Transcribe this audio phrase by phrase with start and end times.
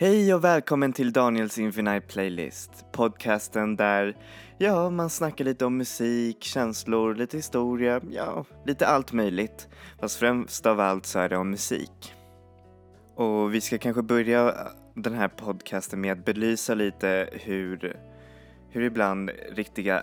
[0.00, 2.86] Hej och välkommen till Daniels Infinite Playlist.
[2.92, 4.16] Podcasten där,
[4.58, 9.68] ja, man snackar lite om musik, känslor, lite historia, ja, lite allt möjligt.
[10.00, 12.14] Fast främst av allt så är det om musik.
[13.14, 14.54] Och vi ska kanske börja
[14.94, 17.96] den här podcasten med att belysa lite hur,
[18.70, 20.02] hur ibland riktiga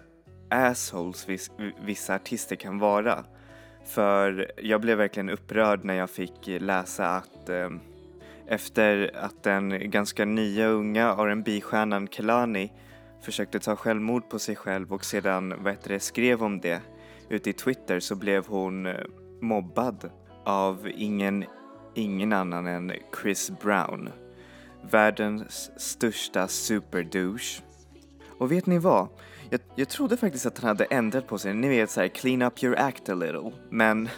[0.50, 3.26] assholes viss, vissa artister kan vara.
[3.86, 7.70] För jag blev verkligen upprörd när jag fick läsa att eh,
[8.48, 12.72] efter att den ganska nya unga rb stjärnan Kelani
[13.22, 16.82] försökte ta självmord på sig själv och sedan vad heter det, skrev om det
[17.30, 18.96] ute i Twitter så blev hon eh,
[19.42, 20.10] mobbad
[20.46, 21.46] av ingen,
[21.96, 24.10] ingen annan än Chris Brown.
[24.92, 27.62] Världens största superdouche.
[28.38, 29.08] Och vet ni vad?
[29.50, 32.64] Jag, jag trodde faktiskt att han hade ändrat på sig, ni vet såhär clean up
[32.64, 33.52] your act a little.
[33.70, 34.10] Men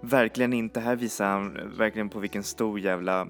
[0.00, 3.28] verkligen inte, här visar han verkligen på vilken stor jävla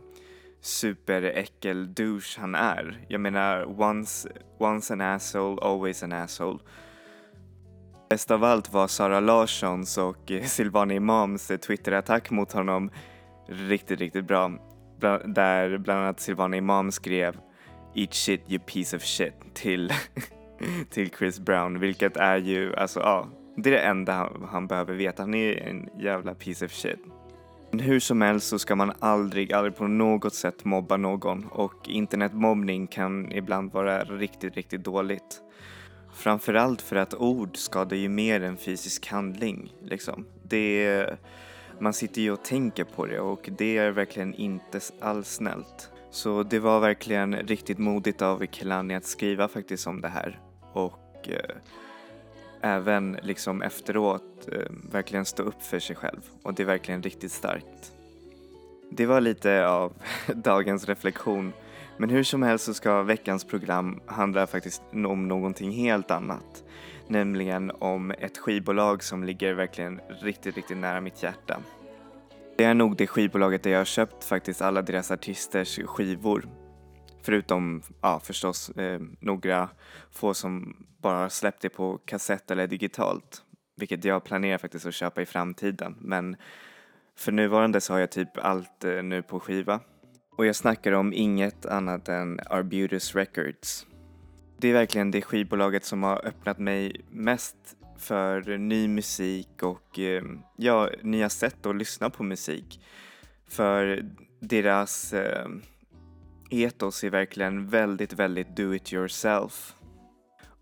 [0.60, 3.04] superäckel douche han är.
[3.08, 4.28] Jag menar, once,
[4.58, 6.58] once an asshole, always an asshole.
[8.10, 12.90] Bäst av allt var Sara Larssons och Silvana Imams Twitter-attack mot honom
[13.48, 14.52] riktigt, riktigt bra.
[15.00, 17.40] Bla, där bland annat Silvana Imam skrev
[17.94, 19.92] Eat shit you piece of shit till,
[20.90, 24.94] till Chris Brown, vilket är ju, alltså ja, det är det enda han, han behöver
[24.94, 25.22] veta.
[25.22, 26.98] Han är en jävla piece of shit.
[27.70, 32.86] Hur som helst så ska man aldrig, aldrig på något sätt mobba någon och internetmobbning
[32.86, 35.42] kan ibland vara riktigt, riktigt dåligt.
[36.14, 40.26] Framförallt för att ord skadar ju mer än fysisk handling liksom.
[40.42, 41.18] Det är,
[41.80, 45.90] man sitter ju och tänker på det och det är verkligen inte alls snällt.
[46.10, 50.40] Så det var verkligen riktigt modigt av Kelani att skriva faktiskt om det här
[50.72, 51.56] och eh,
[52.60, 57.32] även liksom efteråt eh, verkligen stå upp för sig själv och det är verkligen riktigt
[57.32, 57.92] starkt.
[58.90, 59.92] Det var lite av
[60.34, 61.52] dagens reflektion
[61.96, 66.64] men hur som helst så ska veckans program handla faktiskt om någonting helt annat.
[67.08, 71.60] Nämligen om ett skivbolag som ligger verkligen riktigt, riktigt nära mitt hjärta.
[72.56, 76.48] Det är nog det skivbolaget där jag har köpt faktiskt alla deras artisters skivor
[77.26, 79.68] Förutom, ja förstås, eh, några
[80.10, 83.42] få som bara släppt det på kassett eller digitalt.
[83.76, 85.96] Vilket jag planerar faktiskt att köpa i framtiden.
[86.00, 86.36] Men
[87.16, 89.80] för nuvarande så har jag typ allt eh, nu på skiva.
[90.36, 93.86] Och jag snackar om inget annat än Arbutus Records.
[94.58, 97.56] Det är verkligen det skivbolaget som har öppnat mig mest
[97.98, 100.22] för ny musik och eh,
[100.56, 102.80] ja, nya sätt att lyssna på musik.
[103.48, 104.04] För
[104.40, 105.48] deras eh,
[106.50, 109.74] etos är verkligen väldigt, väldigt do it yourself.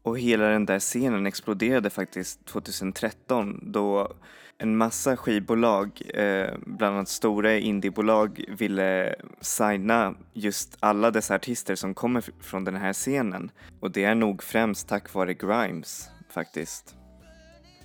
[0.03, 4.13] Och hela den där scenen exploderade faktiskt 2013 då
[4.59, 11.95] en massa skivbolag, eh, bland annat stora indiebolag, ville signa just alla dessa artister som
[11.95, 13.51] kommer från den här scenen.
[13.81, 16.95] Och det är nog främst tack vare Grimes faktiskt.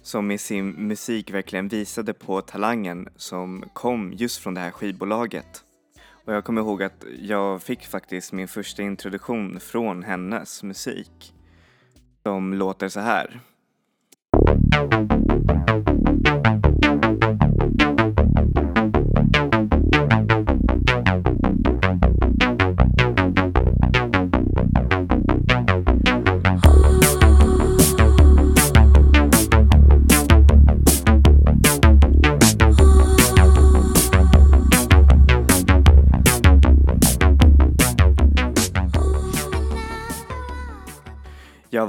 [0.01, 5.63] Som med sin musik verkligen visade på talangen som kom just från det här skivbolaget.
[6.29, 11.33] Och jag kommer ihåg att jag fick faktiskt min första introduktion från hennes musik.
[12.23, 13.41] Som låter så här.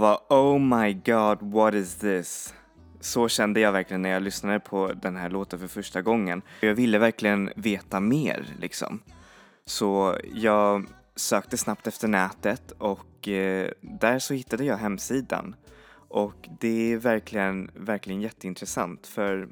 [0.01, 2.55] Var oh my god what is this?
[3.01, 6.43] Så kände jag verkligen när jag lyssnade på den här låten för första gången.
[6.61, 9.03] Jag ville verkligen veta mer liksom.
[9.65, 10.87] Så jag
[11.17, 15.55] sökte snabbt efter nätet och eh, där så hittade jag hemsidan.
[16.09, 19.49] Och det är verkligen, verkligen jätteintressant för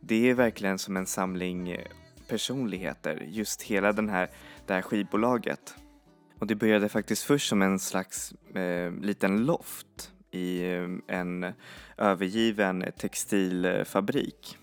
[0.00, 1.84] det är verkligen som en samling eh,
[2.28, 4.30] personligheter, just hela den här,
[4.66, 5.74] det här skivbolaget.
[6.40, 11.52] Och det började faktiskt först som en slags eh, liten loft i eh, en
[11.96, 14.56] övergiven textilfabrik.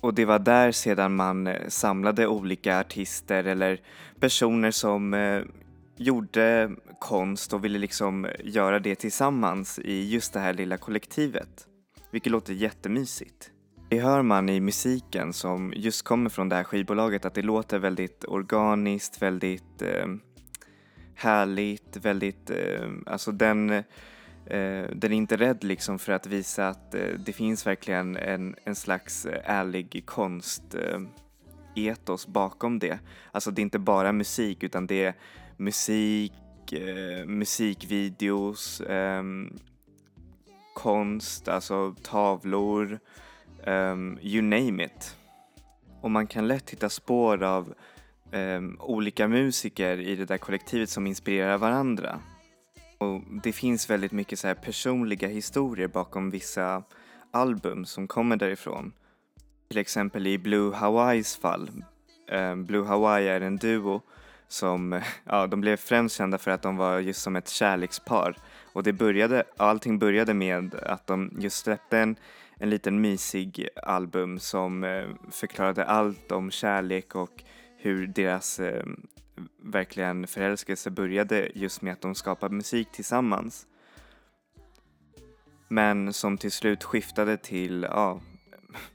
[0.00, 3.80] Och det var där sedan man eh, samlade olika artister eller
[4.20, 5.42] personer som eh,
[5.96, 11.66] gjorde konst och ville liksom göra det tillsammans i just det här lilla kollektivet.
[12.10, 13.50] Vilket låter jättemysigt.
[13.88, 17.78] Det hör man i musiken som just kommer från det här skivbolaget att det låter
[17.78, 20.06] väldigt organiskt, väldigt eh,
[21.20, 23.82] härligt, väldigt, eh, alltså den, eh,
[24.92, 28.74] den är inte rädd liksom för att visa att eh, det finns verkligen en, en
[28.74, 30.76] slags ärlig konst
[31.74, 32.98] etos bakom det.
[33.32, 35.14] Alltså det är inte bara musik utan det är
[35.56, 36.32] musik,
[36.72, 39.22] eh, musikvideos, eh,
[40.74, 42.98] konst, alltså tavlor,
[43.64, 45.16] eh, you name it.
[46.00, 47.74] Och man kan lätt hitta spår av
[48.32, 52.20] um, olika musiker i det där kollektivet som inspirerar varandra.
[52.98, 56.82] Och det finns väldigt mycket så här personliga historier bakom vissa
[57.30, 58.92] album som kommer därifrån.
[59.68, 61.70] Till exempel i Blue Hawaiis fall.
[62.32, 64.02] Um, Blue Hawaii är en duo
[64.48, 68.36] som, ja, de blev främst kända för att de var just som ett kärlekspar.
[68.72, 72.16] Och det började, allting började med att de just släppte en,
[72.58, 77.44] en liten mysig album som eh, förklarade allt om kärlek och
[77.82, 78.84] hur deras eh,
[79.62, 83.66] verkligen förälskelse började just med att de skapade musik tillsammans.
[85.68, 88.20] Men som till slut skiftade till, ja,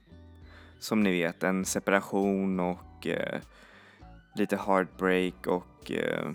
[0.80, 3.42] som ni vet, en separation och eh,
[4.36, 6.32] lite heartbreak och eh,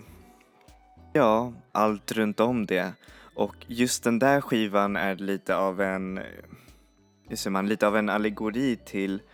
[1.13, 2.93] ja, allt runt om det.
[3.35, 6.23] Och just den där skivan är lite av en, eh,
[7.27, 9.30] hur säger man, lite av en allegori till eh,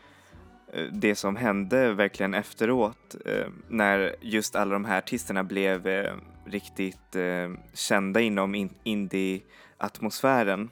[0.73, 6.13] Eh, det som hände verkligen efteråt eh, när just alla de här artisterna blev eh,
[6.45, 7.15] riktigt
[7.73, 10.69] kända inom indie-atmosfären.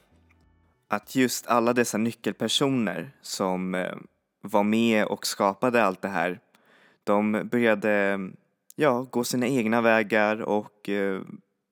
[0.88, 3.86] Att just alla dessa nyckelpersoner som
[4.40, 6.40] var med och skapade allt det här,
[7.04, 8.18] de började
[8.76, 10.90] ja, gå sina egna vägar och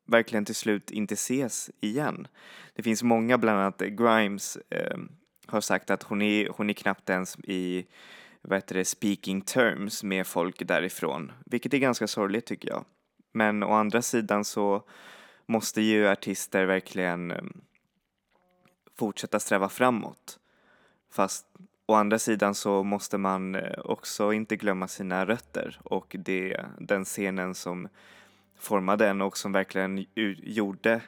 [0.07, 2.27] verkligen till slut inte ses igen.
[2.75, 4.99] Det finns många, bland annat Grimes, eh,
[5.47, 7.87] har sagt att hon är, hon är knappt ens i
[8.43, 12.85] vad heter det, speaking terms med folk därifrån, vilket är ganska sorgligt tycker jag.
[13.33, 14.83] Men å andra sidan så
[15.47, 17.61] måste ju artister verkligen mm,
[18.99, 20.39] fortsätta sträva framåt.
[21.11, 21.47] Fast
[21.87, 27.05] å andra sidan så måste man eh, också inte glömma sina rötter och det, den
[27.05, 27.89] scenen som
[28.59, 30.07] formade en och som verkligen
[30.43, 31.01] gjorde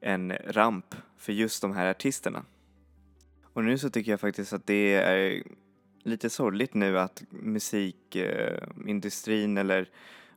[0.00, 2.44] en ramp för just de här artisterna.
[3.54, 5.42] Och nu så tycker jag faktiskt att det är
[6.02, 9.88] lite sorgligt nu att musikindustrin eller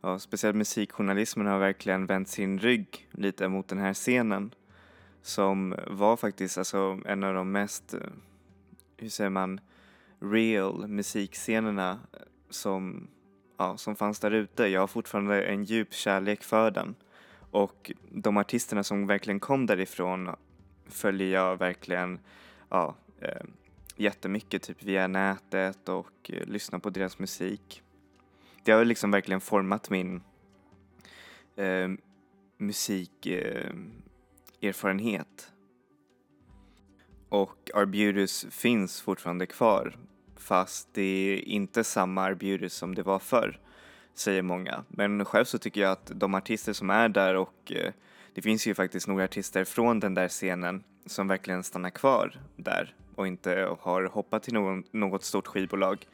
[0.02, 4.54] ja, speciellt musikjournalismen har verkligen vänt sin rygg lite mot den här scenen
[5.22, 8.00] som var faktiskt alltså en av de mest, eh,
[8.98, 9.60] hur säger man,
[10.20, 13.08] real musikscenerna eh, som
[13.58, 14.68] ja, som fanns där ute.
[14.68, 16.96] Jag har fortfarande en djup kärlek för den.
[17.52, 20.30] Och de artisterna som verkligen kom därifrån
[20.88, 22.20] följer jag verkligen
[22.70, 23.42] ja, eh,
[23.96, 27.84] jättemycket typ via nätet och eh, lyssna på deras musik.
[28.64, 30.22] Det har liksom verkligen format min
[31.56, 31.90] eh,
[32.58, 33.82] musikerfarenhet.
[35.18, 35.54] Ehm, eh,
[37.30, 39.98] och Arbutus finns fortfarande kvar
[40.36, 43.60] fast det är inte samma Arbutus som det var förr,
[44.14, 44.84] säger många.
[44.88, 47.94] Men själv så tycker jag att de artister som är där och eh,
[48.34, 52.96] det finns ju faktiskt några artister från den där scenen som verkligen stannar kvar där
[53.18, 56.08] och inte har hoppat till någon, något stort skivbolag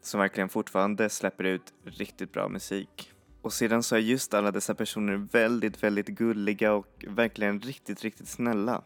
[0.00, 3.12] som verkligen fortfarande släpper ut riktigt bra musik.
[3.42, 8.28] Och sedan så är just alla dessa personer väldigt, väldigt gulliga och verkligen riktigt, riktigt
[8.28, 8.82] snälla.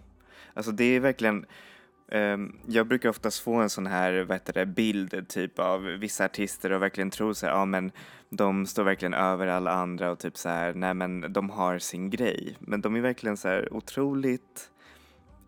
[0.55, 1.47] Alltså det är verkligen
[2.13, 6.25] um, jag brukar oftast få en sån här vad heter det, bild typ av vissa
[6.25, 7.93] artister och verkligen tro så här, ja men
[8.29, 12.11] de står verkligen över alla andra och typ så här, nej men de har sin
[12.11, 12.57] grej.
[12.61, 14.71] Men de är verkligen så här otroligt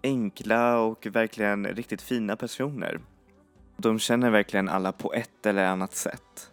[0.03, 3.01] enkla och verkligen riktigt fina personer.
[3.77, 6.51] De känner verkligen alla på ett eller annat sätt.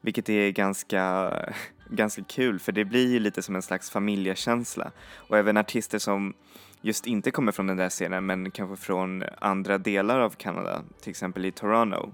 [0.00, 1.32] Vilket är ganska,
[1.90, 4.92] ganska kul för det blir ju lite som en slags familjekänsla.
[5.28, 6.34] Och även artister som
[6.80, 11.10] just inte kommer från den där scenen men kanske från andra delar av Kanada, till
[11.10, 12.12] exempel i Toronto,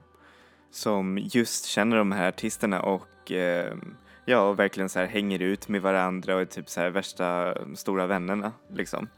[0.71, 3.75] som just känner de här artisterna och eh,
[4.25, 8.07] ja, verkligen så här hänger ut med varandra och är typ så här värsta stora
[8.07, 9.09] vännerna liksom.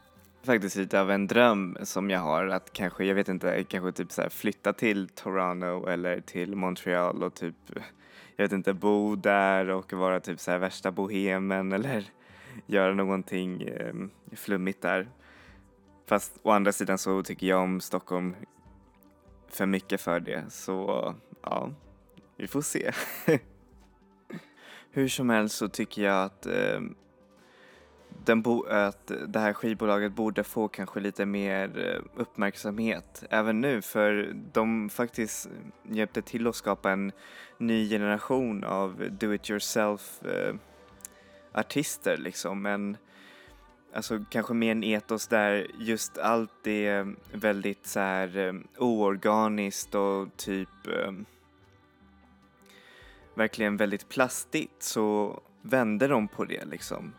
[0.45, 4.11] Faktiskt lite av en dröm som jag har att kanske, jag vet inte, kanske typ
[4.11, 7.55] så här flytta till Toronto eller till Montreal och typ,
[8.35, 12.03] jag vet inte, bo där och vara typ så här värsta bohemen eller
[12.65, 13.93] göra någonting eh,
[14.35, 15.09] flummigt där.
[16.05, 18.35] Fast å andra sidan så tycker jag om Stockholm
[19.47, 21.71] för mycket för det, så ja,
[22.37, 22.91] vi får se.
[24.91, 26.81] Hur som helst så tycker jag att, eh,
[28.23, 33.81] den bo att det här skivbolaget borde få kanske lite mer eh, uppmärksamhet även nu
[33.81, 35.49] för de faktiskt
[35.83, 37.11] hjälpte till att skapa en
[37.57, 40.55] ny generation av do it yourself eh,
[41.53, 42.65] artister liksom.
[42.65, 42.97] En,
[43.93, 50.37] alltså kanske mer en etos där just allt är väldigt så här eh, oorganiskt och
[50.37, 51.11] typ eh,
[53.33, 57.13] verkligen väldigt plastigt så vände de på det liksom.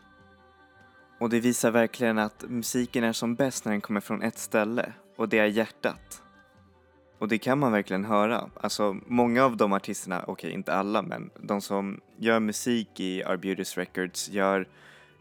[1.18, 4.92] Och det visar verkligen att musiken är som bäst när den kommer från ett ställe
[5.16, 6.23] och det är hjärtat.
[7.18, 8.50] Och det kan man verkligen höra.
[8.61, 13.25] Alltså många av de artisterna, okej okay, inte alla men de som gör musik i
[13.25, 14.68] Arbutus Records gör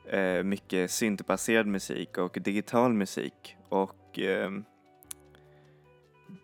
[0.09, 4.51] eh, mycket syntbaserad musik och digital musik och eh,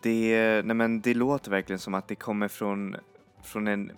[0.01, 2.95] det, nej men det låter verkligen som att det kommer från,
[3.43, 3.91] från en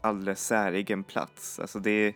[0.00, 1.58] alldeles säregen plats.
[1.60, 2.14] Alltså det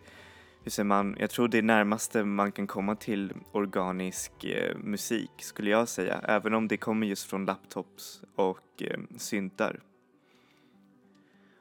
[0.66, 5.30] hur säger man, jag tror det är närmaste man kan komma till organisk eh, musik
[5.38, 9.80] skulle jag säga, även om det kommer just från laptops och eh, syntar.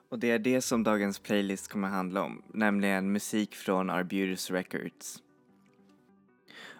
[0.09, 5.23] Och det är det som dagens playlist kommer handla om, nämligen musik från Arbutus Records.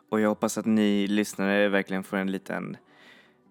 [0.09, 2.77] Och jag hoppas att ni lyssnare verkligen får en liten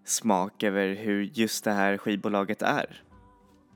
[0.04, 3.02] smak över hur just det här skivbolaget är.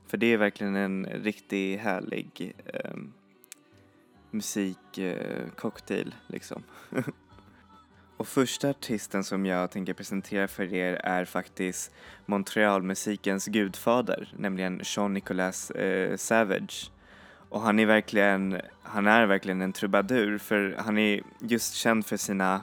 [0.07, 2.95] För det är verkligen en riktigt härlig eh,
[4.31, 6.63] musikcocktail eh, liksom.
[8.17, 11.91] Och första artisten som jag tänker presentera för er är faktiskt
[12.25, 16.91] Montrealmusikens gudfader, nämligen Jean Nicolas eh, Savage.
[17.49, 22.17] Och han är verkligen, han är verkligen en trubadur för han är just känd för
[22.17, 22.61] sina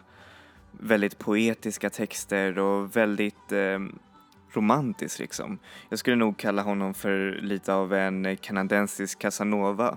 [0.71, 3.79] väldigt poetiska texter och väldigt eh,
[4.53, 5.59] romantisk liksom.
[5.89, 9.97] Jag skulle nog kalla honom för lite av en kanadensisk Casanova.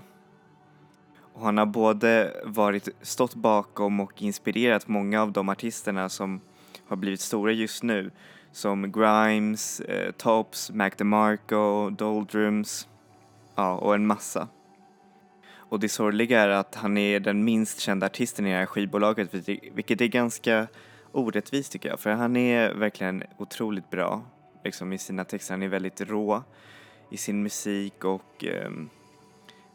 [1.34, 6.40] Och han har både varit, stått bakom och inspirerat många av de artisterna som
[6.86, 8.10] har blivit stora just nu.
[8.52, 12.88] Som Grimes, eh, Tops, Mac DeMarco, Doldrums,
[13.54, 14.48] ja och en massa.
[15.70, 19.34] Och det sorgliga är att han är den minst kända artisten i det här skivbolaget
[19.72, 20.66] vilket är ganska
[21.12, 24.22] orättvist tycker jag för han är verkligen otroligt bra
[24.64, 25.54] liksom i sina texter.
[25.54, 26.42] Han är väldigt rå
[27.10, 28.70] i sin musik och eh,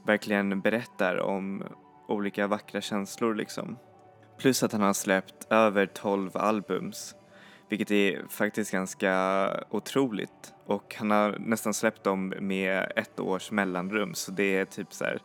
[0.05, 1.63] verkligen berättar om
[2.07, 3.77] olika vackra känslor liksom.
[4.38, 7.15] Plus att han har släppt över 12 albums,
[7.69, 10.53] vilket är faktiskt ganska otroligt.
[10.65, 15.05] Och han har nästan släppt dem med ett års mellanrum, så det är typ så
[15.05, 15.19] här,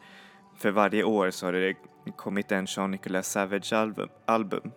[0.57, 1.75] för varje år så har det
[2.17, 4.09] kommit en Sean Nicholas Savage album.
[4.27, 4.71] album.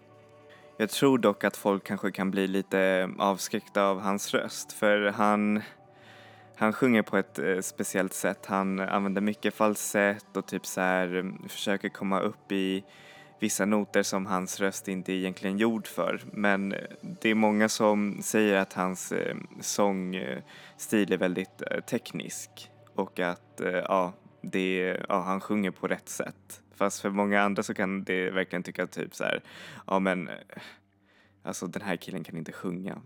[0.77, 5.61] Jag tror dock att folk kanske kan bli lite avskräckta av hans röst, för han
[6.55, 8.45] han sjunger på ett eh, speciellt sätt.
[8.45, 12.83] Han använder mycket falsett och typ så här mm, försöker komma upp i
[13.39, 16.21] vissa noter som hans röst inte är egentligen gjord för.
[16.31, 16.79] Men eh,
[17.21, 23.19] det är många som säger att hans eh, sångstil eh, är väldigt eh, teknisk och
[23.19, 26.61] att eh, ja, det, ja, han sjunger på rätt sätt.
[26.75, 29.43] Fast för många andra så kan det verkligen tycka typ så här,
[29.87, 30.35] ja men eh,
[31.43, 33.01] alltså den här killen kan inte sjunga.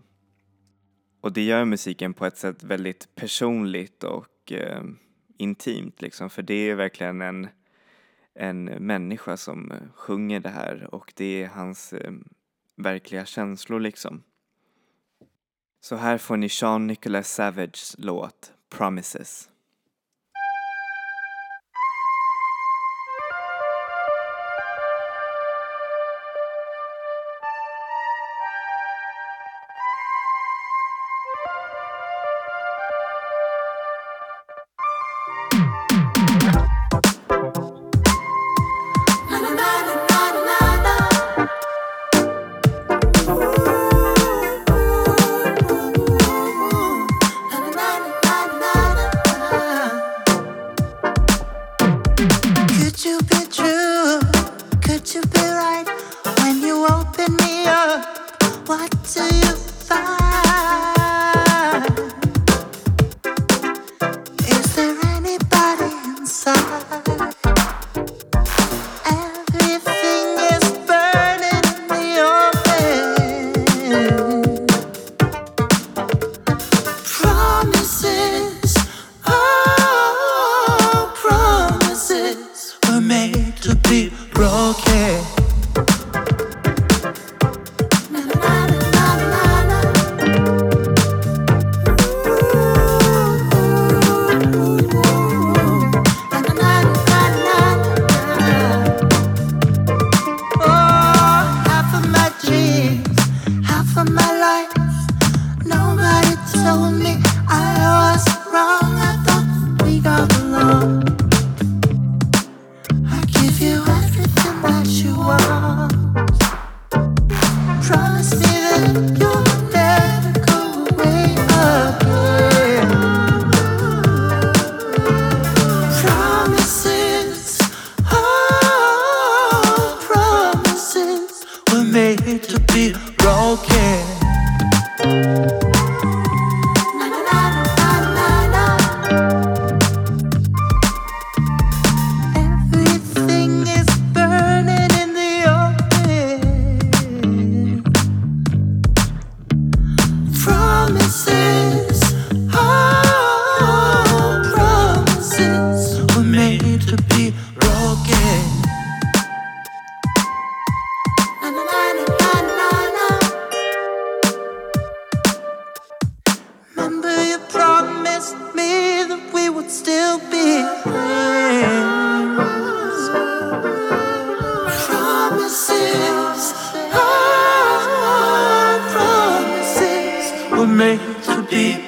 [1.27, 4.84] Och det gör musiken på ett sätt väldigt personligt och eh,
[5.38, 7.48] intimt liksom, för det är verkligen en,
[8.34, 12.12] en människa som eh, sjunger det här och det är hans eh,
[12.75, 14.24] verkliga känslor liksom.
[15.81, 19.50] Så här får ni Sean Nicholas Savages låt Promises.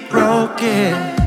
[0.09, 1.18] broken.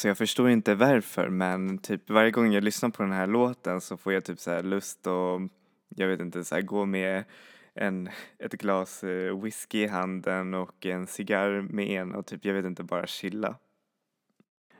[0.00, 3.80] Alltså jag förstår inte varför men typ varje gång jag lyssnar på den här låten
[3.80, 5.40] så får jag typ så lust och
[5.88, 7.24] jag vet inte så här, gå med
[7.74, 8.08] en,
[8.38, 12.64] ett glas eh, whisky i handen och en cigarr med en och typ jag vet
[12.64, 13.54] inte bara chilla.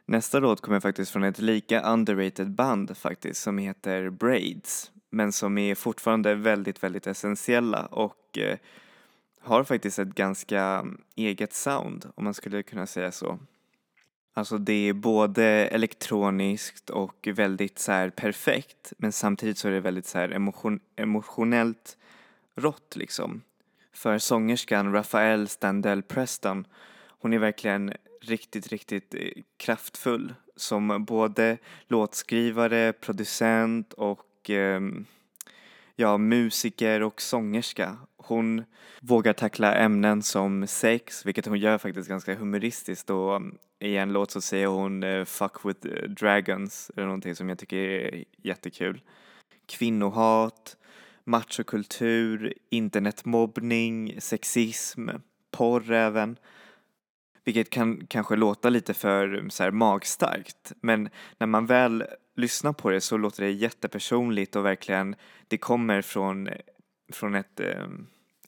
[0.07, 5.59] Nästa låt kommer faktiskt från ett lika underrated band faktiskt som heter Braids men som
[5.59, 8.59] är fortfarande väldigt, väldigt essentiella och eh,
[9.41, 13.39] har faktiskt ett ganska mm, eget sound om man skulle kunna säga så.
[14.41, 19.81] Alltså det är både elektroniskt och väldigt så här perfekt men samtidigt så är det
[19.81, 21.99] väldigt så här emotion emotionellt
[22.57, 23.43] rått liksom.
[23.93, 26.67] För sångerskan Rafael Standell Preston,
[27.09, 34.81] hon är verkligen riktigt, riktigt eh, kraftfull som både låtskrivare, producent och eh,
[35.97, 37.97] ja, musiker och sångerska.
[38.31, 38.65] Hon
[39.01, 44.13] vågar tackla ämnen som sex, vilket hon gör faktiskt ganska humoristiskt och um, i en
[44.13, 48.25] låt så säger hon eh, “fuck with eh, dragons” eller någonting som jag tycker är
[48.43, 49.01] jättekul.
[49.67, 50.77] Kvinnohat,
[51.25, 55.09] machokultur, internetmobbning, sexism,
[55.51, 56.37] porr även.
[57.45, 62.05] Vilket kan kanske låta lite för um, så här, magstarkt men när man väl
[62.37, 65.17] lyssnar på det så låter det jättepersonligt och verkligen
[65.49, 66.61] det kommer från, eh,
[67.13, 67.87] från ett eh,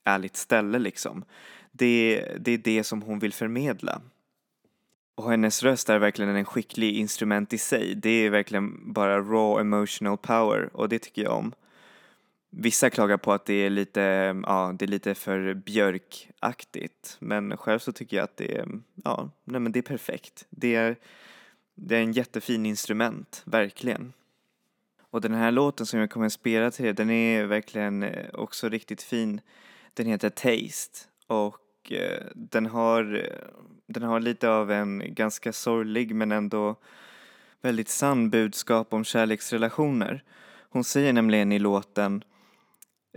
[0.05, 1.25] ärligt ställe liksom.
[1.73, 4.03] Det, det är det som hon vill förmedla.
[5.15, 7.95] Och hennes röst är verkligen en skicklig instrument i sig.
[7.95, 11.53] Det är verkligen bara raw emotional power och det tycker jag om.
[12.51, 14.01] Vissa klagar på att det är lite,
[14.47, 17.17] ja, det är lite för björkaktigt.
[17.19, 18.69] Men själv så tycker jag att det är,
[19.05, 20.47] ja, nej men det är perfekt.
[20.51, 20.97] Det är,
[21.75, 24.13] det är en jättefin instrument, verkligen.
[25.11, 28.31] Och den här låten som jag kommer att spela till er, den är verkligen eh,
[28.35, 29.41] också riktigt fin.
[29.95, 33.29] Den heter Taste och eh, den har,
[33.87, 36.77] den har lite av en ganska sorglig men ändå
[37.61, 40.25] väldigt sann budskap om kärleksrelationer.
[40.71, 42.25] Hon säger nämligen i låten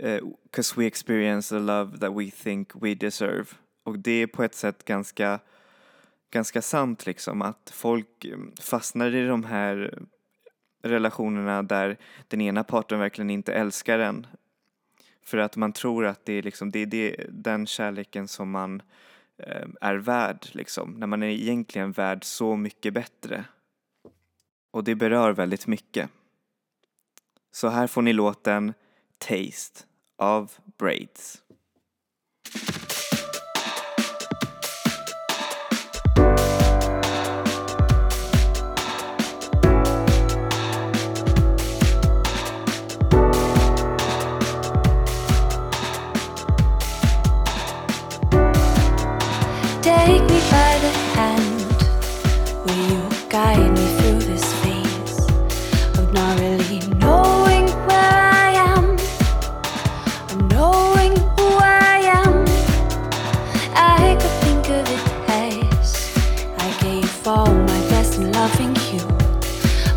[0.02, 3.46] eh, “Cause we experience the love that we think we deserve”
[3.84, 5.40] och det är på ett sätt ganska,
[6.30, 9.98] ganska sant liksom att folk mm, fastnar i de här
[10.82, 11.96] relationerna där
[12.28, 14.26] den ena parten verkligen inte älskar en
[15.26, 18.82] för att man tror att det är, liksom, det är det, den kärleken som man
[19.38, 23.44] eh, är värd, liksom, när man är egentligen värd så mycket bättre.
[24.70, 26.10] Och det berör väldigt mycket.
[27.52, 28.72] Så här får ni låten
[29.18, 29.84] Taste
[30.16, 31.42] av Braids.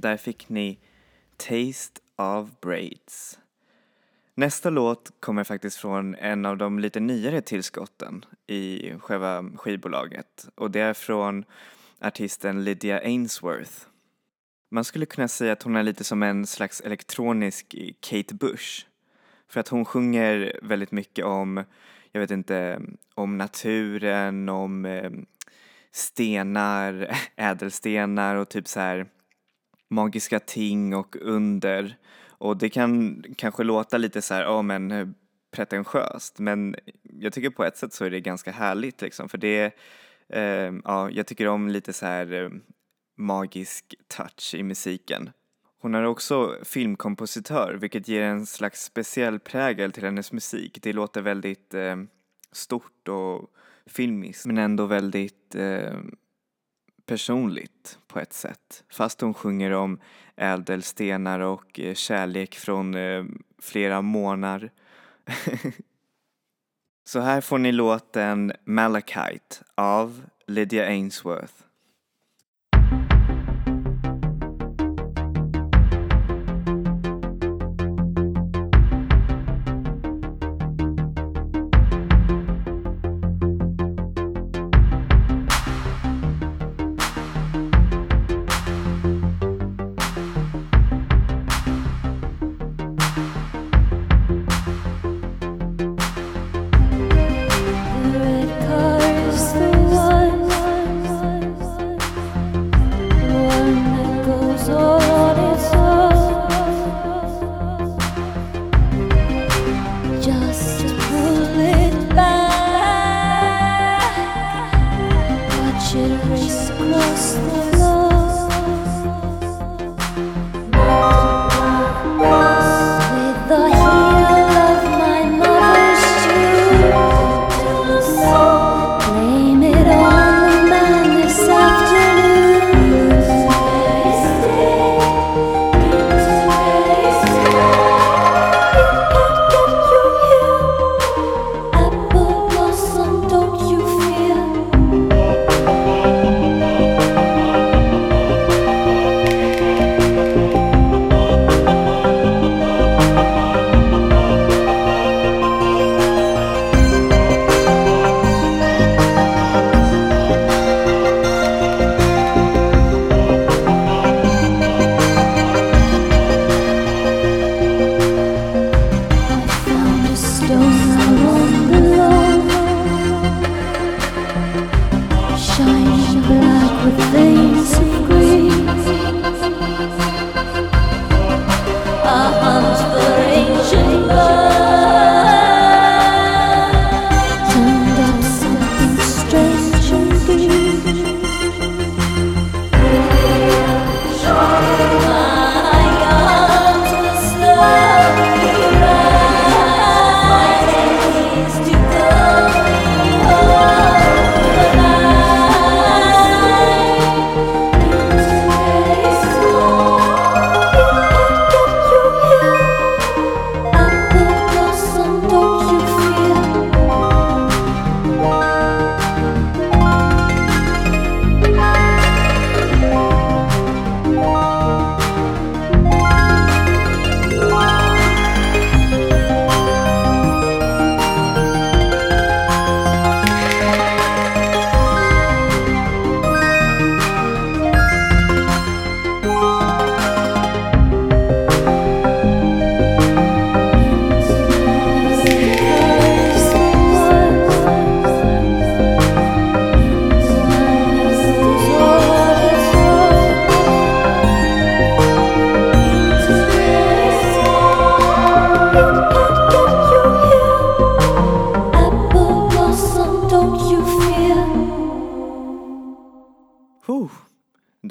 [0.00, 0.78] Så där fick ni
[1.36, 3.38] Taste of Braids.
[4.34, 10.70] Nästa låt kommer faktiskt från en av de lite nyare tillskotten i själva skivbolaget och
[10.70, 11.44] det är från
[11.98, 13.72] artisten Lydia Ainsworth.
[14.70, 18.86] Man skulle kunna säga att hon är lite som en slags elektronisk Kate Bush.
[19.48, 21.64] För att hon sjunger väldigt mycket om,
[22.12, 22.80] jag vet inte,
[23.14, 25.10] om naturen, om eh,
[25.92, 29.06] stenar, ädelstenar och typ så här
[29.90, 31.96] magiska ting och under.
[32.28, 35.08] Och det kan kanske låta lite så här, ja men eh,
[35.50, 39.74] pretentiöst, men jag tycker på ett sätt så är det ganska härligt liksom, för det,
[40.28, 42.50] eh, ja, jag tycker om lite så här eh,
[43.16, 45.30] magisk touch i musiken.
[45.80, 50.78] Hon är också filmkompositör, vilket ger en slags speciell prägel till hennes musik.
[50.82, 51.96] Det låter väldigt eh,
[52.52, 53.50] stort och
[53.86, 55.98] filmiskt, men ändå väldigt eh,
[57.10, 58.84] personligt på ett sätt.
[58.90, 60.00] Fast hon sjunger om
[60.36, 63.24] ädelstenar och eh, kärlek från eh,
[63.62, 64.70] flera månar.
[67.08, 71.54] Så här får ni låten Malachite av Lydia Ainsworth.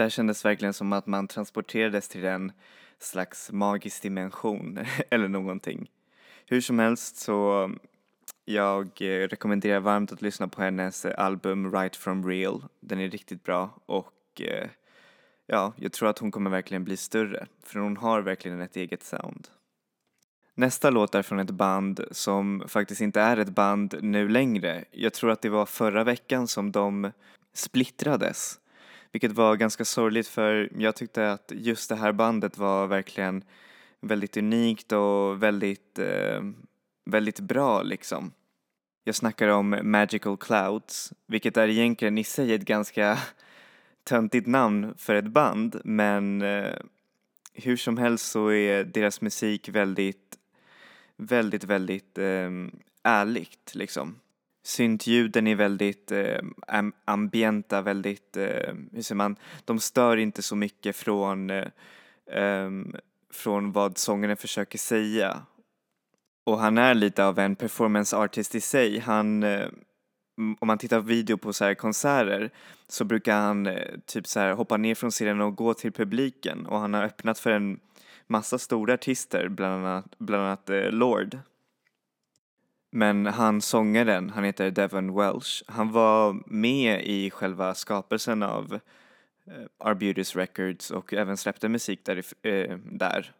[0.09, 2.51] Här kändes verkligen som att man transporterades till en
[2.99, 5.89] slags magisk dimension eller någonting.
[6.45, 7.71] Hur som helst så
[8.45, 12.63] jag eh, rekommenderar varmt att lyssna på hennes eh, album Right from Real.
[12.79, 14.69] Den är riktigt bra och eh,
[15.47, 19.03] ja, jag tror att hon kommer verkligen bli större för hon har verkligen ett eget
[19.03, 19.47] sound.
[20.55, 24.85] Nästa låt är från ett band som faktiskt inte är ett band nu längre.
[24.91, 27.11] Jag tror att det var förra veckan som de
[27.53, 28.59] splittrades.
[29.11, 33.43] Vilket var ganska sorgligt för jag tyckte att just det här bandet var verkligen
[34.01, 36.41] väldigt unikt och väldigt, eh,
[37.05, 38.31] väldigt bra liksom.
[39.03, 43.19] Jag snackar om Magical Clouds, vilket är egentligen i sig ett ganska
[44.03, 46.75] töntigt namn för ett band men eh,
[47.53, 50.37] hur som helst så är deras musik väldigt,
[51.17, 52.49] väldigt, väldigt eh,
[53.03, 54.15] ärligt liksom.
[54.63, 56.41] Syntljuden är väldigt eh,
[57.05, 61.67] ambienta, väldigt, eh, hur säger man, de stör inte så mycket från, eh,
[62.31, 62.95] ehm,
[63.33, 65.41] från vad sångaren försöker säga.
[66.45, 68.99] Och han är lite av en performance artist i sig.
[68.99, 69.67] Han, eh,
[70.59, 72.49] om man tittar på video på så här konserter
[72.87, 76.65] så brukar han eh, typ så här hoppa ner från scenen och gå till publiken
[76.65, 77.79] och han har öppnat för en
[78.27, 81.37] massa stora artister, bland annat, bland annat eh, Lord.
[82.89, 88.79] Men han sångaren, han heter Devon Welsh, han var med i själva skapelsen av
[89.47, 93.31] eh, uh, Arbutus Records och även släppte musik där, uh, där.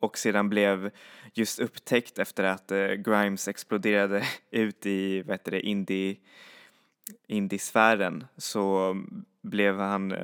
[0.00, 0.90] Och sedan blev
[1.32, 6.16] just upptäckt efter att uh, Grimes exploderade ut i, vad heter det, indie,
[7.26, 8.96] indiesfären så
[9.42, 10.14] blev han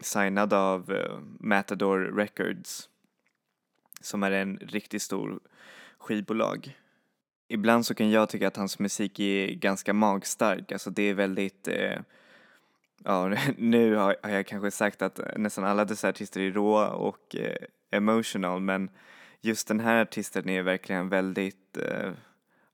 [0.00, 0.92] signad av
[1.40, 2.88] Matador Records
[4.00, 5.40] som är en riktigt stor
[5.98, 6.76] skivbolag.
[7.48, 11.68] Ibland så kan jag tycka att hans musik är ganska magstark, alltså det är väldigt
[11.68, 12.00] eh,
[13.04, 17.56] Ja, nu har, jag kanske sagt att nästan alla dessa artister är råa och eh,
[17.90, 18.90] emotional men
[19.40, 22.12] just den här artisten är verkligen väldigt, eh,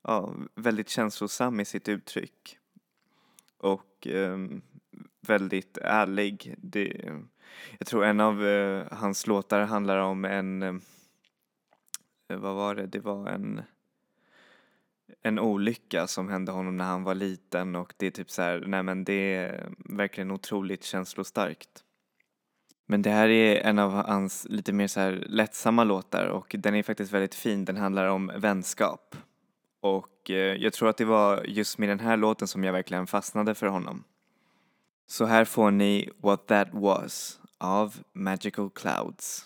[0.01, 2.57] ja, väldigt känslosam i sitt uttryck.
[3.57, 4.37] Och eh,
[5.21, 6.55] väldigt ärlig.
[6.57, 7.13] Det,
[7.77, 10.73] jag tror en av eh, hans låtar handlar om en, eh,
[12.27, 13.61] vad var det, det var en
[15.23, 18.63] en olycka som hände honom när han var liten och det är typ så här,
[18.67, 21.69] nej men det är verkligen otroligt känslostarkt.
[22.85, 26.75] Men det här är en av hans lite mer så här lättsamma låtar och den
[26.75, 29.15] är faktiskt väldigt fin, den handlar om vänskap.
[29.81, 33.07] Och eh, jag tror att det var just med den här låten som jag verkligen
[33.07, 34.03] fastnade för honom.
[35.07, 39.45] Så här får ni What That Was av Magical Clouds.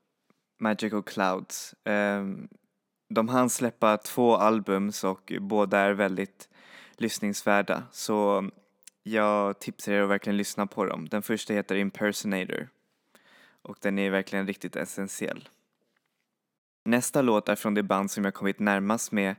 [0.61, 1.75] Magical Clouds.
[1.83, 2.47] Ehm,
[3.09, 6.49] de hann släppa två albums och båda är väldigt
[6.97, 8.49] lyssningsvärda så
[9.03, 11.07] jag tipsar er att verkligen lyssna på dem.
[11.09, 12.69] Den första heter Impersonator
[13.61, 15.49] och den är verkligen riktigt essentiell.
[16.85, 19.35] Nästa låt är från det band som jag kommit närmast med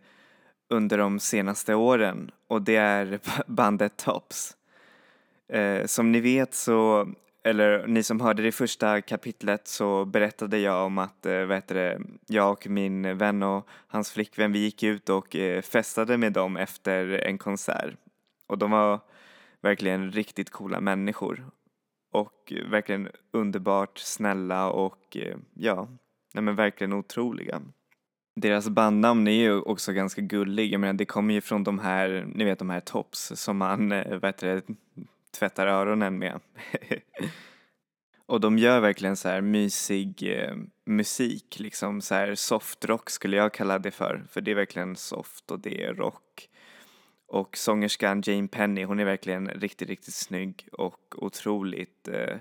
[0.69, 4.57] under de senaste åren och det är bandet Tops.
[5.49, 7.09] Eh, som ni vet så,
[7.45, 11.75] eller ni som hörde det första kapitlet så berättade jag om att, eh, vad heter
[11.75, 16.33] det, jag och min vän och hans flickvän vi gick ut och eh, festade med
[16.33, 17.95] dem efter en konsert.
[18.47, 19.01] Och de var
[19.61, 21.47] verkligen riktigt coola människor
[22.13, 25.89] och verkligen underbart snälla och eh, ja,
[26.35, 27.63] nej men verkligen otroliga.
[28.37, 32.25] Deras bandnamn är ju också ganska gullig, jag menar det kommer ju från de här,
[32.35, 34.75] ni vet de här tops som man, vad heter det,
[35.33, 36.41] tvättar öronen med.
[38.27, 40.55] och de gör verkligen så här mysig eh,
[40.87, 45.51] musik, liksom så här softrock skulle jag kalla det för, för det är verkligen soft
[45.51, 46.49] och det är rock.
[47.27, 52.37] Och sångerskan Jane Penny, hon är verkligen riktigt, riktigt snygg och otroligt eh,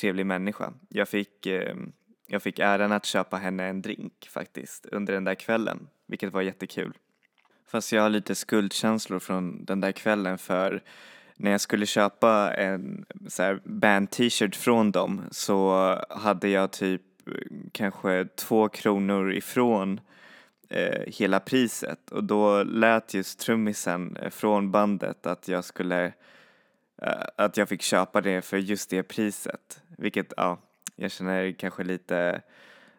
[0.00, 0.72] trevlig människa.
[0.88, 1.76] Jag fick, eh,
[2.26, 6.42] jag fick äran att köpa henne en drink faktiskt under den där kvällen, vilket var
[6.42, 6.92] jättekul.
[7.66, 10.82] Fast jag har lite skuldkänslor från den där kvällen för
[11.36, 17.32] när jag skulle köpa en så band t-shirt från dem så hade jag typ eh,
[17.72, 20.00] kanske två kronor ifrån
[20.68, 22.10] eh, hela priset.
[22.10, 26.04] Och då lät just trummisen eh, från bandet att jag skulle
[27.02, 29.82] eh, att jag fick köpa det för just det priset.
[29.98, 30.58] Vilket ja,
[30.96, 32.42] jag känner kanske lite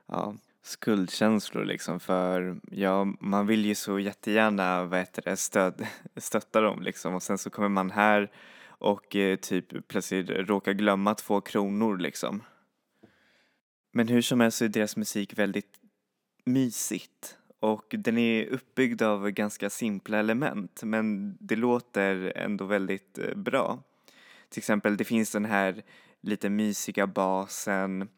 [0.08, 6.62] ja, skuldkänslor liksom för ja, man vill ju så jättegärna vad heter det, stöd, stötta
[6.62, 8.32] dem liksom och sen så kommer man här
[8.66, 12.44] och eh, typ plötsligt råkar glömma två kronor liksom.
[13.92, 15.80] Men hur som helst så är deras musik väldigt
[16.46, 23.36] mysigt och den är uppbyggd av ganska simpla element men det låter ändå väldigt eh,
[23.36, 23.84] bra.
[24.50, 25.84] Till exempel det finns den här
[26.22, 28.10] lite mysiga basen,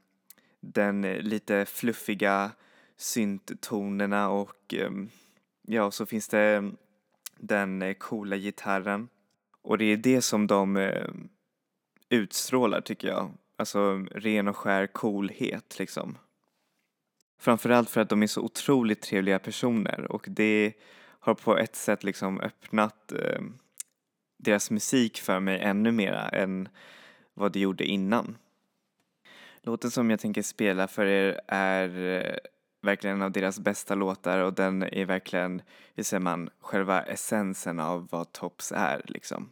[0.74, 2.52] den eh, lite fluffiga
[2.98, 5.10] synttonerna och ehm,
[5.62, 6.78] ja, så finns det ehm,
[7.38, 9.10] den eh, coola gitarren.
[9.62, 11.10] Och det är det som de eh,
[12.10, 13.32] utstrålar tycker jag.
[13.58, 16.18] Alltså ren och skär coolhet liksom.
[17.40, 20.74] Framförallt för att de är så otroligt trevliga personer och det
[21.20, 23.42] har på ett sätt liksom öppnat eh,
[24.38, 26.70] deras musik för mig ännu mera än
[27.34, 28.38] vad det gjorde innan.
[29.66, 32.36] Låten som jag tänker spela för er är eh,
[32.82, 35.62] verkligen en av deras bästa låtar och den är verkligen,
[35.96, 39.50] hur säger man, själva essensen av vad Tops är liksom.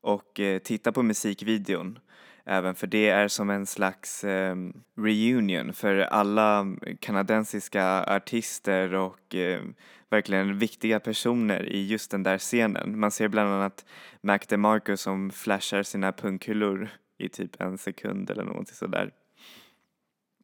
[0.00, 1.98] Och eh, titta på musikvideon
[2.44, 4.56] även för det är som en slags eh,
[4.96, 6.66] reunion för alla
[7.00, 9.62] kanadensiska artister och eh,
[10.10, 13.00] verkligen viktiga personer i just den där scenen.
[13.00, 13.84] Man ser bland annat
[14.20, 16.88] Mac DeMarco som flashar sina punkhyllor
[17.22, 19.10] i typ en sekund eller någonting sådär.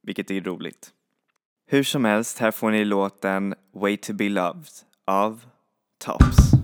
[0.02, 0.92] Vilket är roligt.
[1.66, 4.72] Hur som helst, här får ni låten Way to be loved
[5.06, 5.44] av
[5.98, 6.57] Tops.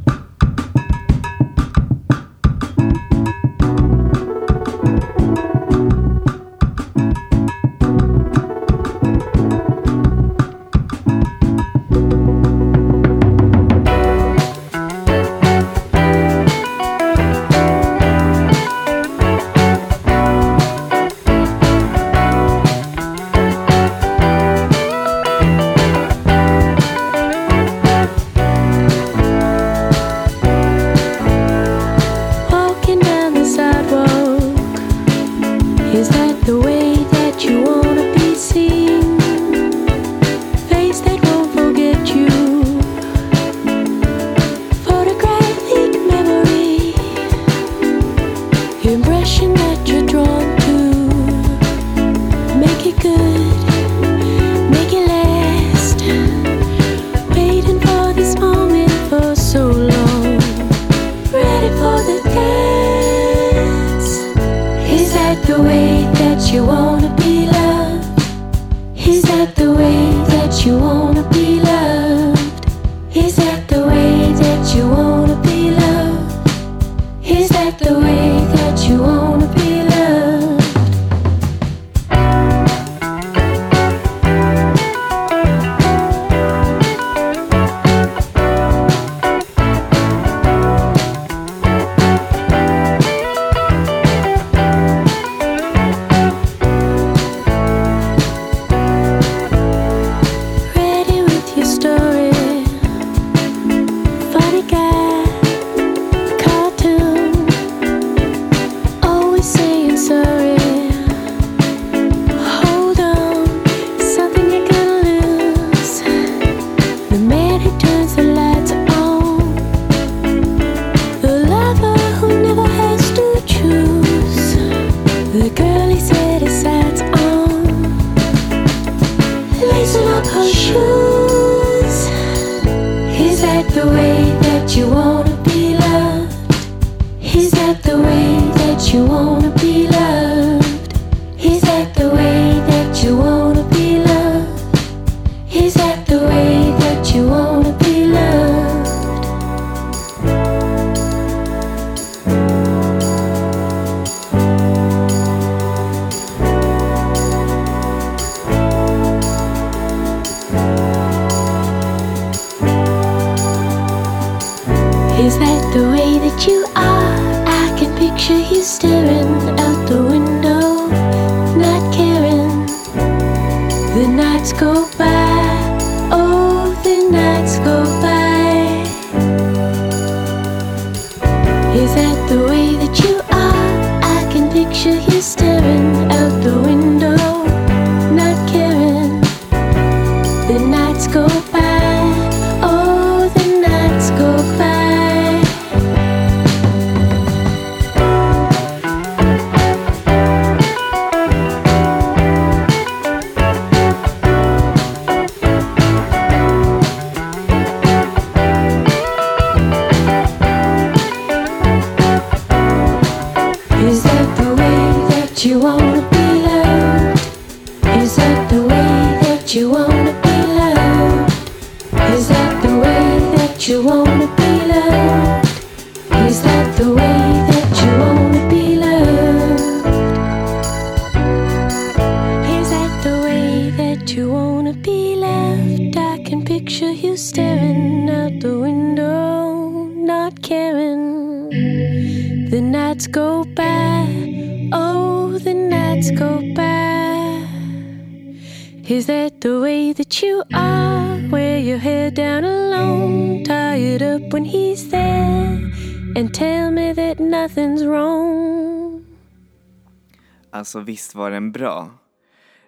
[260.74, 261.90] Alltså visst var den bra.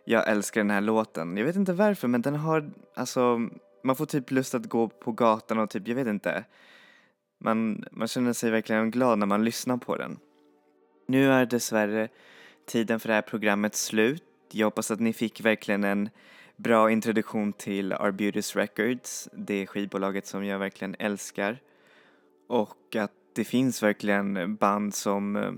[0.05, 1.37] Jag älskar den här låten.
[1.37, 3.49] Jag vet inte varför men den har, alltså
[3.85, 6.45] man får typ lust att gå på gatan och typ, jag vet inte.
[7.41, 10.19] Man, man känner sig verkligen glad när man lyssnar på den.
[11.09, 12.09] Nu är dessvärre
[12.67, 14.25] tiden för det här programmet slut.
[14.51, 16.09] Jag hoppas att ni fick verkligen en
[16.57, 21.59] bra introduktion till Arbutus Records, det skivbolaget som jag verkligen älskar.
[22.49, 25.53] Och att det finns verkligen band som eh,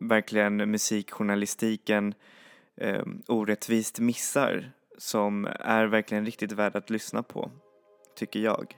[0.00, 2.14] verkligen musikjournalistiken
[2.76, 7.50] eh, orättvist missar som är verkligen riktigt värd att lyssna på,
[8.16, 8.76] tycker jag.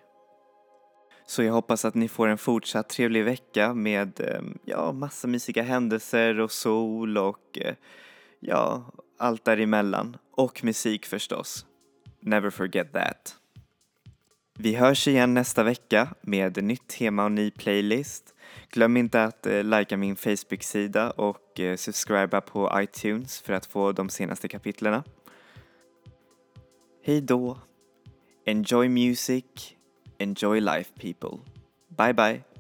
[1.27, 5.63] Så jag hoppas att ni får en fortsatt trevlig vecka med eh, ja, massa mysiga
[5.63, 7.75] händelser och sol och eh,
[8.41, 10.17] ja, allt däremellan.
[10.31, 11.67] Och musik förstås.
[12.21, 13.42] Never forget that.
[14.63, 18.35] Vi hörs igen nästa vecka med nytt tema och ny playlist.
[18.71, 23.93] Glöm inte att eh, likea min Facebook-sida och eh, subscriba på iTunes för att få
[23.93, 25.05] de senaste kapitlerna.
[27.05, 27.59] Hej då!
[28.47, 29.45] Enjoy music,
[30.19, 31.39] enjoy life people.
[31.89, 32.52] Bye bye!